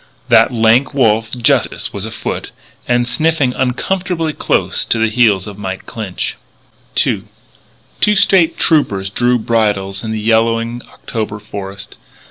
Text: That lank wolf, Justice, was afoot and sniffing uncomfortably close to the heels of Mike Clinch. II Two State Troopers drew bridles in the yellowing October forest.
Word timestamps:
That 0.29 0.51
lank 0.51 0.95
wolf, 0.95 1.29
Justice, 1.29 1.93
was 1.93 2.07
afoot 2.07 2.49
and 2.87 3.07
sniffing 3.07 3.53
uncomfortably 3.53 4.33
close 4.33 4.83
to 4.85 4.97
the 4.97 5.09
heels 5.09 5.45
of 5.45 5.59
Mike 5.59 5.85
Clinch. 5.85 6.37
II 7.05 7.25
Two 7.99 8.15
State 8.15 8.57
Troopers 8.57 9.11
drew 9.11 9.37
bridles 9.37 10.03
in 10.03 10.11
the 10.11 10.19
yellowing 10.19 10.81
October 10.91 11.37
forest. 11.37 11.97